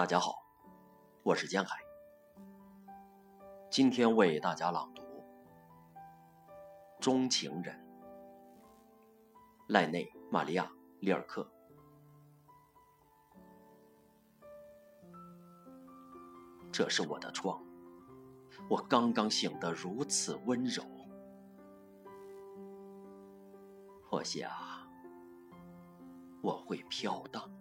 [0.00, 0.42] 大家好，
[1.22, 1.76] 我是江海，
[3.70, 5.02] 今天为大家朗读
[6.98, 7.76] 《钟情人》，
[9.68, 10.64] 赖内·玛利亚·
[11.00, 11.46] 里尔克。
[16.72, 17.62] 这是我的窗，
[18.70, 20.82] 我刚刚醒得如此温柔。
[24.10, 24.50] 我想，
[26.40, 27.59] 我会飘荡。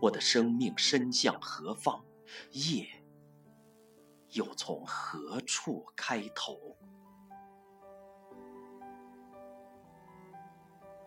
[0.00, 2.04] 我的生命伸向何方？
[2.52, 2.86] 夜
[4.32, 6.76] 又从何处开头？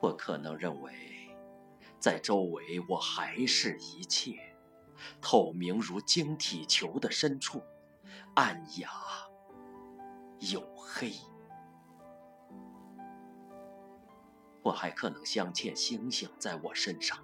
[0.01, 0.91] 我可能认为，
[1.99, 4.35] 在周围我还是一切
[5.21, 7.61] 透明如晶体球的深处，
[8.35, 8.89] 暗哑
[10.39, 11.13] 黝黑。
[14.63, 17.17] 我还可能镶嵌星星在我身上。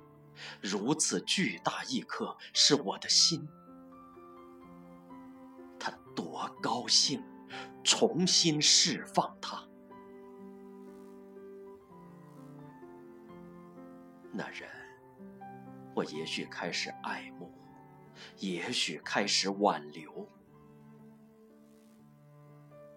[0.62, 3.48] 如此巨大一颗是我的心，
[5.80, 7.24] 他多高兴，
[7.84, 9.64] 重新释放它。
[14.32, 14.70] 那人，
[15.96, 17.52] 我也许开始爱慕，
[18.38, 20.28] 也许开始挽留。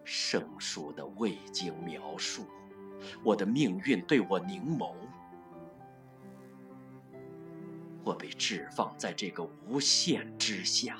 [0.03, 2.45] 生疏的未经描述，
[3.23, 4.93] 我的命运对我凝眸。
[8.03, 10.97] 我被置放在这个无限之下，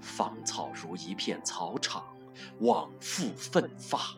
[0.00, 2.04] 芳草如一片草场，
[2.60, 4.14] 往复奋发，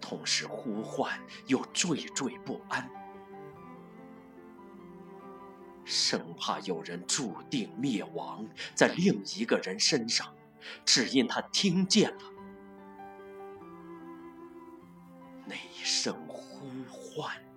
[0.00, 2.90] 同时呼唤又惴惴不安，
[5.84, 10.34] 生怕有人注定灭亡在另一个人身上，
[10.84, 12.22] 只因他听见了。
[15.46, 17.03] 那一声呼唤。
[17.14, 17.53] one.